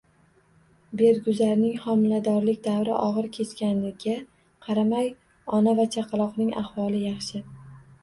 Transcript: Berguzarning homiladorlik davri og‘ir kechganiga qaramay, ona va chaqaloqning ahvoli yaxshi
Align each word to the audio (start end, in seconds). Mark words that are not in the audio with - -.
Berguzarning 1.01 1.75
homiladorlik 1.83 2.63
davri 2.69 2.97
og‘ir 3.03 3.29
kechganiga 3.37 4.17
qaramay, 4.67 5.15
ona 5.63 5.79
va 5.83 5.91
chaqaloqning 5.99 6.55
ahvoli 6.67 7.09
yaxshi 7.09 7.49